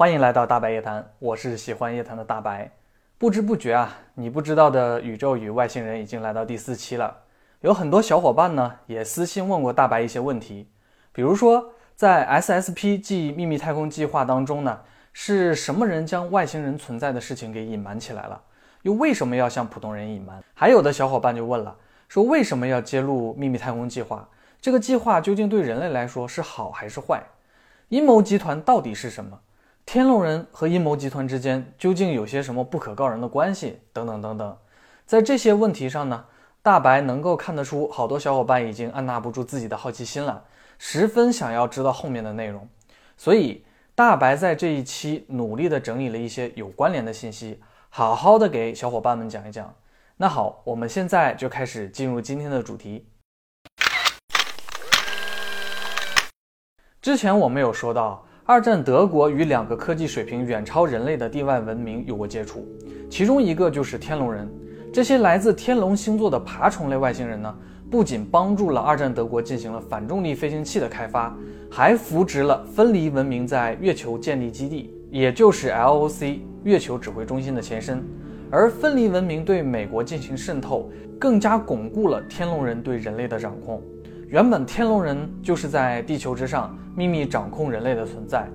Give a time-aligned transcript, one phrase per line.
[0.00, 2.70] 欢迎来到大白夜谈，我是喜欢夜谈的大白。
[3.18, 7.14] 不知不觉啊，你不知道的宇宙与外星人已经来到第四期了。
[7.60, 10.66] 有很多小伙伴呢也私信问过大白一些问题，
[11.12, 14.80] 比如说在 SSP 即秘密太空计划当中呢，
[15.12, 18.40] 是什么人将外星人存在的事情给隐瞒起来了？
[18.80, 20.42] 又为什么要向普通人隐瞒？
[20.54, 21.76] 还有的小伙伴就问了，
[22.08, 24.26] 说为什么要揭露秘密太空计划？
[24.62, 27.22] 这个计划究竟对人类来说是好还是坏？
[27.90, 29.38] 阴谋集团到底是什么？
[29.92, 33.80] 天龙人和阴谋集团之间究竟有些什么不可告人的关系？
[33.92, 34.56] 等等等等，
[35.04, 36.26] 在这些问题上呢，
[36.62, 40.44] 大白能够看得出，好多小伙伴已经按捺不住自己的好奇心了，
[40.78, 42.68] 十分想要知道后面的内容。
[43.16, 43.64] 所以，
[43.96, 49.74] 大白在这一期努力的整理了一些有关联的信息，好好的给小伙伴们讲一讲。
[50.18, 53.08] 那好，我们现在就开始进入今天的主题。
[57.02, 62.66] 之前我们有说到，二战德国与两个科技水平远超人类的地外文明有过接触，
[63.08, 64.50] 其中一个就是天龙人。
[64.92, 67.54] 这些来自天龙星座的爬虫类外星人呢，
[67.88, 71.32] 不仅帮助了二战德国进行了反重力飞行器的开发，
[71.70, 78.02] 还扶植了分离文明在月球建立基地，也就是 LOC 月球指挥中心的前身。
[78.50, 83.80] 而分离文明对美国进行渗透，更加巩固了天龙人对人类的掌控。
[84.30, 88.48] 原本天龙人就是在地球之上秘密掌控人类的存在，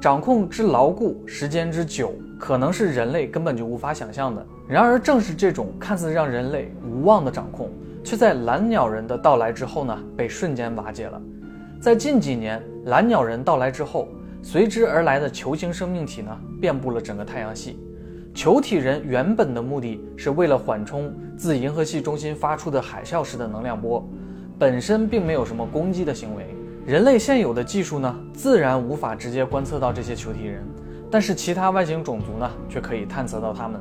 [0.00, 4.46] 掌控之牢固，时间之久，可能是人类根本就无法想象的。
[4.68, 7.68] 然而，正是这种看似让人类无望的掌控，
[8.04, 11.20] 却在蓝鸟人的到来之后呢，被瞬间瓦解了。
[11.80, 14.06] 在近几年，蓝鸟人到来之后，
[14.40, 16.30] 随之而来的球形生命体呢，
[16.60, 17.76] 遍布了整个太阳系。
[18.32, 24.08] 球体人原本的目的是为了缓冲自银河系中心发出的海啸式的能量波。
[24.58, 26.44] 本身并没有什么攻击的行为，
[26.84, 30.66] 人类现有的技术呢，自然无法直接观测到这些球体人，
[31.08, 33.80] 但是其他外星种族呢，却可以探测到他们。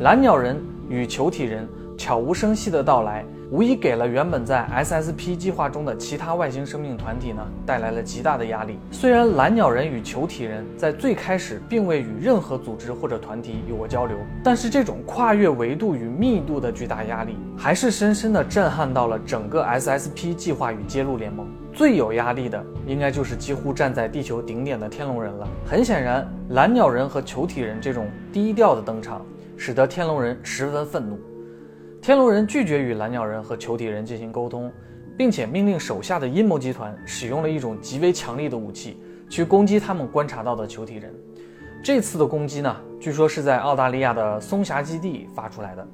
[0.00, 0.56] 蓝鸟人
[0.88, 3.24] 与球体人悄无声息的到来。
[3.50, 8.78] 无疑给了原本在 SSP 计划中的其他外星生命团体呢带来了极大的压力。
[8.90, 21.46] 虽然蓝鸟人与球体人在最开始并未与任何组织或者团体有过交流，但是这种跨越维度与密度的巨大压力，还是深深的震撼到了整个 SSP 计划与揭露联盟。
[21.72, 25.48] 最有压力的，应该就是几乎站在地球顶点的天龙人了。
[25.66, 31.18] 很显然，蓝鸟人和球体人这种低调的登场，使得天龙人十分愤怒。
[32.04, 34.70] 天龙人拒绝与蓝鸟人和球体人进行沟通，
[35.16, 41.10] 并且命令手下的阴谋集团使用了一种极为强力的武器去攻击他们观察到的球体人。
[41.82, 45.88] 这次的攻击呢，据说是在澳大利亚的松霞基地发出来的。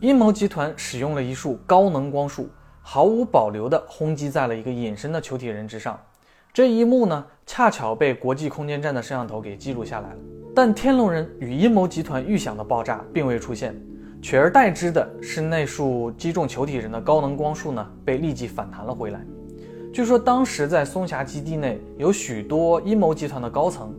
[0.00, 2.48] 阴谋集团使用了一束高能光束，
[2.82, 5.96] 毫无保留地轰击在了一个隐身的球体人之上。
[6.52, 10.16] 这一幕呢，恰巧被国际空间站的摄像头给记录下来了。
[10.56, 13.80] 但天龙人与阴谋集团预想的爆炸并未出现。
[14.22, 19.24] 取而代之的是，那束击中球体人的高能光束呢，被立即反弹了回来。
[19.92, 23.94] 据说当时在松霞基地内有许多阴谋集团的高层，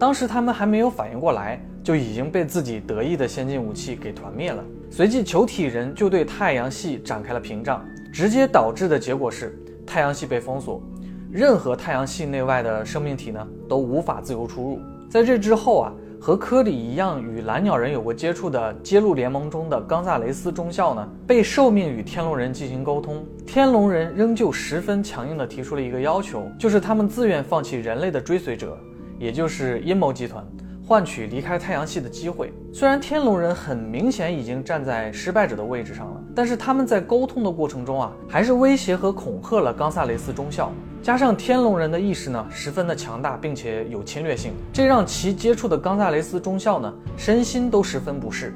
[0.00, 4.64] 当时他们还没有反应过来，就已经被自己得意的先进武器给团灭了。
[4.90, 10.82] 随即，球体人就对太阳系展开了屏障，直接导致的结果是太阳系被封锁，
[11.30, 14.80] 任何太阳系内外的生命体呢都无法自由出入。
[15.10, 15.92] 在这之后啊。
[16.20, 23.24] 和科里一样与蓝鸟人有过接触的揭露联盟中的冈萨雷斯中校呢，被受命与天龙人进行沟通。
[23.46, 28.76] 天龙人仍旧十分强硬地提出了一个要求，就是他们自愿放弃人类的追随者，
[29.18, 30.44] 也就是阴谋集团，
[30.88, 32.50] 换取离开太阳系的机会。
[32.72, 40.72] 虽然天龙人很明显已经站在失败者的位置上了，但是他们在沟通的过程中啊，还是威胁和恐吓了冈萨雷斯中校。
[41.02, 48.54] 加上天龙人的意识呢，十分的强大，并且有侵略性，这让其接触的冈萨雷斯中校呢，身心都十分不适。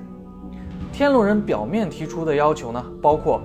[0.91, 3.43] 天龙人表面提出的要求呢，包括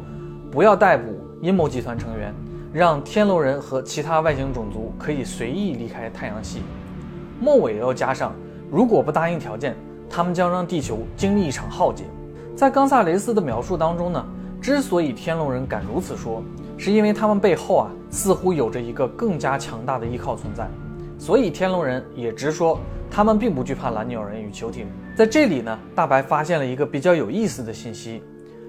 [0.50, 2.34] 不要逮捕阴谋集团成员，
[2.72, 6.62] 让天龙人和其他外星种族可以随意离开太阳系。
[7.42, 8.34] 末尾要加上，
[8.69, 9.75] 如果不答应条件，
[10.09, 12.03] 他们将让地球经历一场浩劫。
[12.56, 14.25] 在冈萨雷斯的描述当中呢，
[14.62, 16.44] 之所以天龙人敢如此说。
[16.80, 20.69] 是因为他们背后啊，似乎有着一个更加强大的依靠存在，
[21.18, 24.86] 所以天龙人也直说他们并不惧怕蓝鸟人与球体。
[25.15, 28.21] 在这里呢，大白发现了一个比较有意思的信息，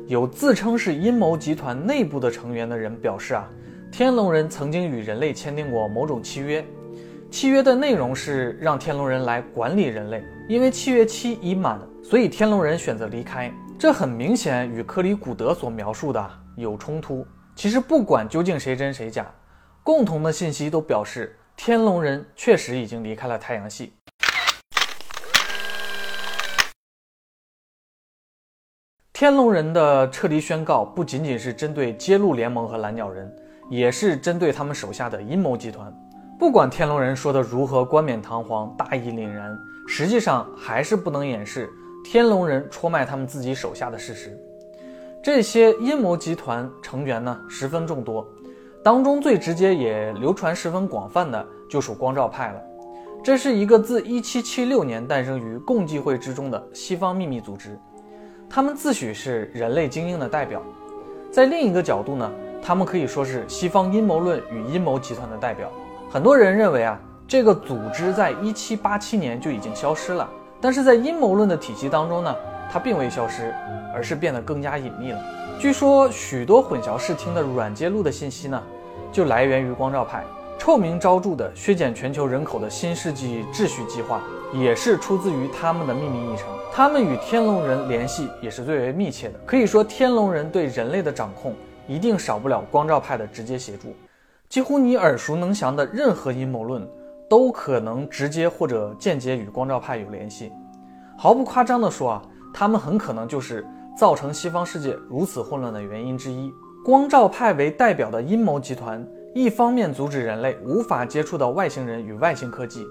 [0.07, 3.47] 有自称是阴谋集团内部的成员的人表示啊，
[3.93, 6.65] 天龙人曾经与人类签订过某种契约，
[7.31, 17.25] 契约的内容是让天龙人来管理人类因为契约期已满所以天龙人选择离开这很明显与克里古德所描述的有冲突。
[17.55, 19.27] 其实不管究竟谁真谁假
[19.83, 23.93] 共同的信息都表示天龙人确实已经离开了太阳系。
[29.13, 33.31] 天龙人的撤离宣告不仅仅是针对揭露联盟和蓝鸟人
[33.69, 35.93] 也是针对他们手下的阴谋集团。
[36.39, 39.59] 不管天龙人说的如何冠冕堂皇、大义凛然，
[39.89, 41.69] 实际上还是不能掩饰
[42.05, 44.39] 天龙人出卖他们自己手下的事实。
[45.21, 48.25] 这些阴谋集团成员呢，十分众多，
[48.85, 52.63] 当中最直接也流传十分广泛的就属光照派了。
[53.21, 57.77] 这是一个自1776年诞生于共济会之中的西方秘密组织，
[58.49, 60.63] 他们自诩是人类精英的代表。
[61.33, 62.31] 在另一个角度呢，
[62.63, 65.69] 他们可以说是西方阴谋论与阴谋集团的代表。
[66.11, 70.27] 很多人认为啊，这个组织在1787年就已经消失了，
[70.59, 72.35] 但是在阴谋论的体系当中呢，
[72.73, 73.55] 它并未消失，
[73.95, 75.21] 而是变得更加隐秘了。
[75.61, 78.63] 据说许多混淆视听的软揭露的信息呢，
[79.13, 80.25] 就来源于光照派。
[80.59, 84.23] 臭名昭著的削减全球人口的新世纪秩序计划，
[84.55, 86.47] 也是出自于他们的秘密议程。
[86.73, 91.55] 他们与天龙人联系也是最为密切的，可以说天龙人对人类的掌控
[91.87, 93.95] 一定少不了光照派的直接协助。
[94.49, 96.89] 几乎你耳熟能详的任何阴谋论，
[97.29, 100.51] 都可能直接或者间接与光照派有联系。
[101.19, 102.23] 毫不夸张地说啊，
[102.55, 106.51] 他们很可能就是造成西方世界如此混乱的原因之一。
[106.83, 109.07] 光照派为代表的阴谋集团。
[109.35, 112.85] 一方面阻止人类无法接触到外星人与外星科技，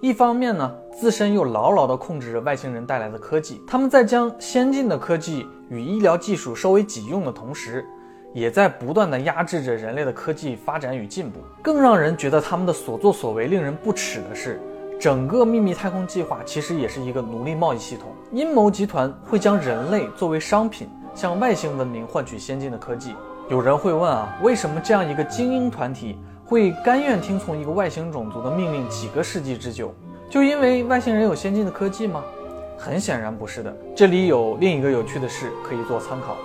[0.00, 3.60] 一方面呢，自身又牢牢地控制着外星人带来的科技。
[3.66, 7.84] 他们在将先进的科技与医疗技术收为己用的同时，
[8.32, 11.40] 也在不断地压制着人类的科技发展与进步。
[11.62, 14.60] 更让人觉得他们的所作所为令人不齿的是，
[15.00, 18.08] 整个秘密太空计划其实也是一个奴隶贸易系统。
[18.32, 23.14] 阴谋集团会将人类作为商品，向外星文明换取先进的科技。
[23.48, 29.92] 有人会问啊，为什么这样一个精英团体会甘愿听从一个外星种族的命令几个世纪之久？
[30.30, 32.22] 就因为外星人有先进的科技吗？
[32.78, 33.76] 很显然不是的。
[33.94, 36.36] 这里有另一个有趣的事可以做参考。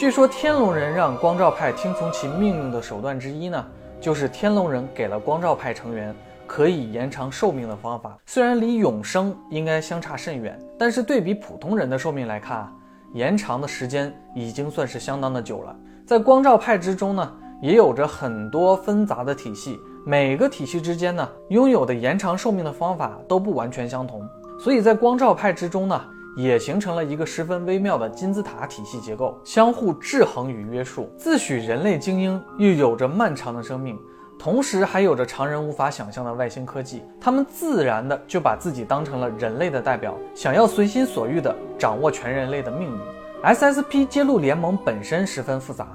[0.00, 3.62] 据说天龙人让光照派听从其命令的手段之一呢，
[4.00, 6.16] 就是天龙人给了光照派成员
[6.46, 8.16] 可以延长寿命的方法。
[8.24, 12.72] 虽然离永生应该相差甚远，但是对比普通人的寿命来看啊，
[13.12, 15.76] 延长的时间已经算是相当的久了。
[16.06, 24.26] 在光照派之中呢，也有着很多纷杂的体系，每个体系之间呢，拥有的延长寿命的方法都不完全相同，
[24.58, 26.02] 所以在光照派之中呢，
[26.36, 31.10] 也形成了一个十分微妙的金字塔体系结构，相互制衡与约束。
[31.18, 33.98] 自诩人类精英，又有着漫长的生命，
[34.38, 42.98] 同时还有着常人无法想象的外星科技，他们自然的就把自己当成了人类的代表，想要随心所欲的掌握全人类的命运。
[43.42, 45.88] SSP 揭露联盟本身十分复杂，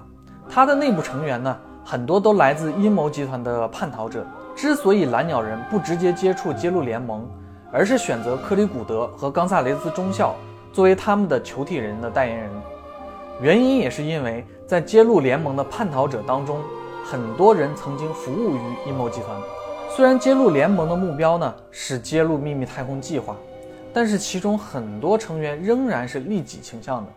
[0.49, 4.25] 它的内部成员呢，很多都来自阴谋集团的叛逃者。
[4.55, 7.29] 之所以蓝鸟人不直接接触揭露联盟，
[7.75, 10.33] 而是选择克里古德和冈萨雷斯中校
[10.71, 12.49] 作为他们的球体人的代言人，
[13.41, 16.61] 原因也是因为在揭露联盟的叛逃者当中，
[17.03, 19.37] 很多人曾经服务于阴谋集团。
[19.89, 23.35] 虽然揭露联盟的目标呢是揭露秘密太空计划，
[23.93, 27.11] 但是其中很多成员仍然是利己倾向的。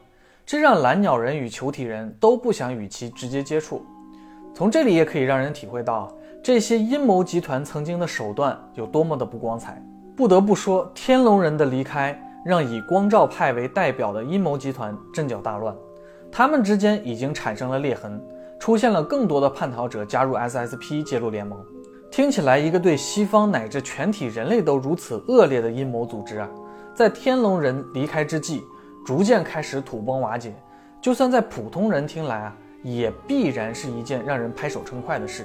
[0.44, 3.86] 这让蓝鸟人与球体人都不想与其直接接触。
[4.52, 6.12] 从这里也可以让人体会到
[6.42, 9.80] 这些阴谋集团曾经的手段有多么的不光彩。
[10.18, 15.72] 不得不说，天龙人的离开让以光照派为代表的阴谋集团阵脚大乱，
[16.28, 18.20] 他们之间已经产生了裂痕，
[18.58, 21.56] 出现了更多的叛逃者加入 SSP 介入联盟。
[22.10, 26.48] 听起来，一个对西方乃至全体人类都如此恶劣的阴谋组织啊，
[26.92, 28.64] 在天龙人离开之际。
[29.06, 30.52] 逐渐开始土崩瓦解，
[31.00, 35.44] 就算在普通人听来啊，也必然是一件让人拍手称快的事。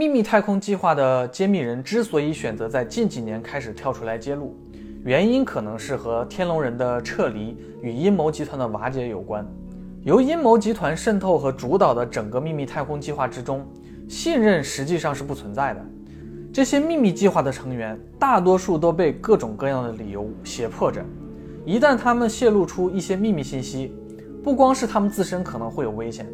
[0.00, 4.56] 秘密太空计划的揭秘人之所以选择在近几年开始跳出来揭露，
[5.04, 9.46] 原因可能是和天龙人的撤离与阴谋集团的瓦解有关。
[10.02, 13.62] 由阴谋集团渗透和主导的整个秘密太空计划之中，
[14.08, 15.84] 信任实际上是不存在的。
[16.50, 21.04] 这些秘密计划的成员，大多数都被各种各样的理由胁迫着。
[21.66, 23.92] 一旦他们泄露出一些秘密信息，
[24.42, 26.26] 不光是他们自身可能会有危险，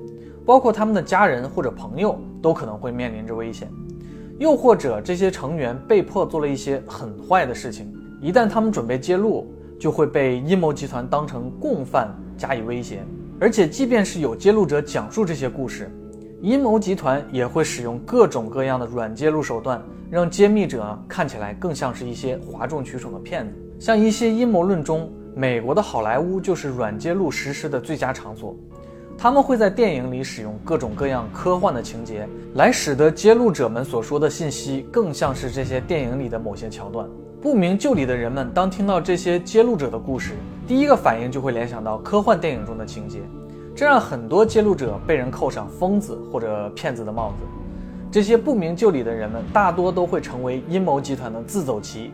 [0.44, 3.68] 包括他们的家人或者朋友都可能会面临着危险。
[4.38, 9.46] 又或者这些成员被迫做了一些很坏的事情，一旦他们准备揭露，
[9.78, 13.02] 就会被阴谋集团当成共犯加以威胁。
[13.40, 15.90] 而且，即便是有揭露者讲述这些故事，
[16.42, 19.82] 阴谋集团也会使用各种各样的软揭露手段。
[20.08, 23.52] 让揭秘者看起来更像是一些哗众取宠的骗子。
[23.80, 28.57] 像一些阴谋论中，美国的好莱坞就是软揭露实施的最佳场所。
[29.19, 37.07] 他们会在电影里使用各种各样科幻的情节，来使得揭露者们所说的信息更像是这些电影里的某些桥段。
[37.38, 40.33] 不明就里的人们当听到这些揭露者的故事，
[40.66, 43.21] 第一个反应就会联想到科幻电影中的情节，
[43.75, 47.45] 这让很多揭露者被人扣上疯子或者骗子的帽子。
[48.11, 52.11] 这些不明就里的人们大多都会成为阴谋集团的自走棋，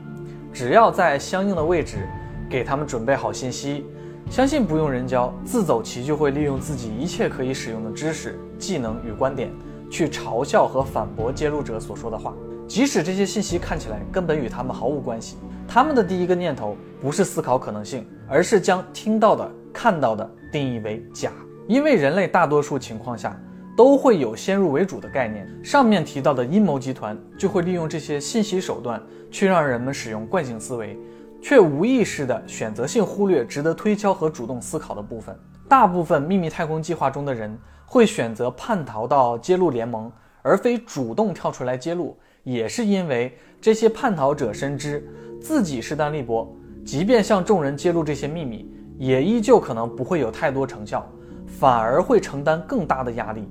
[0.53, 2.09] 只要在相应的位置
[2.53, 3.87] 给他们准备好信息，
[4.29, 9.51] 相信不用人教，自走棋就会利用自己一切可以使用的知识、技能与观点，
[9.91, 12.35] 去嘲笑和反驳揭露者所说的话。
[12.69, 21.33] 即使这些信息看起来根本与他们毫无关系，他们的第一个念头不是思考可能性，而是将听到的、看到的定义为假。
[21.67, 23.35] 因为人类大多数情况下
[23.75, 30.99] 都会有先入为主的概念，上面提到的阴谋集团就会利用这些信息手段去让人们使用惯性思维，
[31.43, 35.37] 却无意识的选择性忽略值得推敲和主动思考的部分。
[35.69, 42.17] 大部分秘密太空计划中的人会选择叛逃到揭露联盟，而非主动跳出来揭露。
[42.45, 45.07] 也是因为这些叛逃者深知
[45.41, 48.69] 自己势单力薄，即便向众人揭露这些秘密，
[48.99, 51.09] 也依旧可能不会有太多成效，
[51.47, 53.49] 反而会承担更大的压力。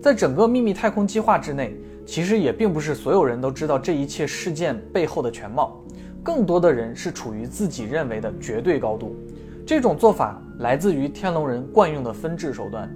[0.00, 1.76] 在整个秘密太空计划之内，
[2.06, 5.82] 其实也并不是所有人都知道这一切事件背后的全貌，
[6.24, 9.14] 更多的人是处于自己认为的绝对高度。
[9.66, 12.90] 这种做法来自于天龙人惯用的分治手段。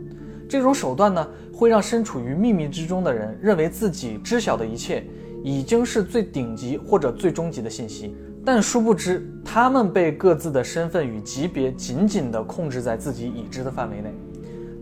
[0.49, 5.05] 这种手段呢，会让身处于秘密之中的人认为自己知晓的一切
[5.45, 14.11] 已经是最顶级或者最终极的信息，但殊不知他们被各自的身份与级别紧紧地控制在自己已知的范围内。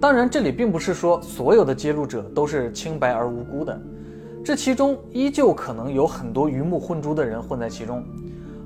[0.01, 3.81] 当然，这里并不是说所有的揭露者都是清白而无辜的，
[4.45, 8.05] 这其中依旧可能有很多鱼目混珠的人混在其中，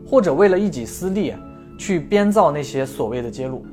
[0.07, 1.35] 或者为了一己私利
[1.79, 3.65] 去编造那些所谓的揭露，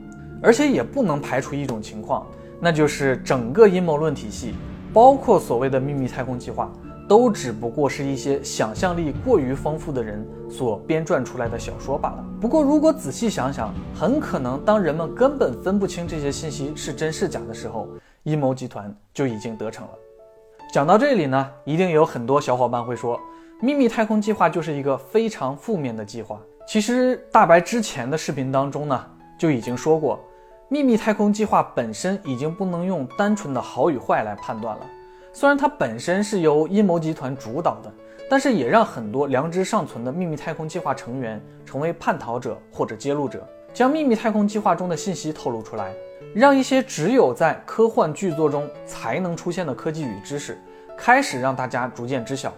[0.42, 2.26] 而且也不能排除一种情况。
[2.60, 4.54] 那就是整个阴谋论体系，
[4.92, 6.72] 包括所谓的秘密太空计划，
[7.08, 12.26] 都只不过是一些想象力过于丰富的人所编撰出来的小说罢了。
[12.42, 17.88] 不过，如果仔细想想，很可能当人们根本分不清这些信息是真是假的时候，
[18.24, 19.92] 阴谋集团就已经得逞了。
[20.74, 23.20] 讲到这里呢，一定有很多小伙伴会说，
[23.60, 26.40] 秘密太空计划就是一个非常负面的计划。
[26.68, 29.04] 其实，大白之前的视频当中呢，
[29.36, 30.20] 就已经说过。
[30.70, 34.86] 秘密太空计划本身已经不能用单纯的好与坏来判断了。
[35.34, 37.92] 虽然它本身是由阴谋集团主导的，
[38.30, 45.92] 但是也让很多良知尚存的秘密太空计划成员成为叛逃者或者揭露者，将秘密太空计划中的信息透露出来，
[46.36, 50.62] 让一些只有在科幻剧作中才能出现的科技与知识
[50.96, 52.54] 开始让大家逐渐知晓。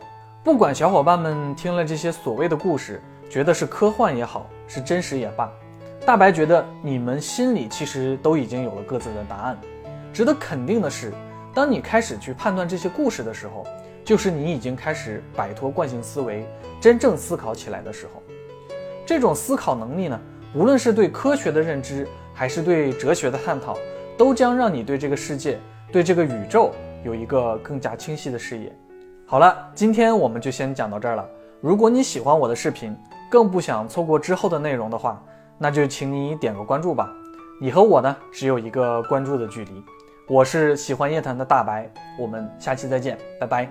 [0.50, 5.48] 不管小伙伴们听了这些所谓的故事，觉得是科幻也好，是真实也罢。
[6.08, 9.56] 大白觉得你们心里其实都已经有了各自的答案。
[10.12, 11.14] 值得肯定的是，
[11.54, 13.64] 当你开始去判断这些故事的时候，
[14.04, 16.44] 就是你已经开始摆脱惯性思维，
[16.82, 18.24] 真正思考起来的时候。
[19.06, 20.20] 这种思考能力呢，
[20.56, 23.78] 无论是对科学的认知，还是对哲学的探讨，
[24.18, 25.60] 都将让你对这个世界、
[25.92, 26.72] 对这个宇宙
[27.06, 28.76] 有一个更加清晰的视野。
[29.30, 31.24] 好了，今天我们就先讲到这儿了。
[31.62, 32.98] 如果你喜欢我的视频，
[33.30, 35.24] 更不想错过之后的内容的话，
[35.60, 37.08] 那就请你点个关注吧，
[37.62, 39.86] 你和我呢只有一个关注的距离。
[40.28, 43.70] 我是喜欢夜谈的大白，我们下期再见，拜拜。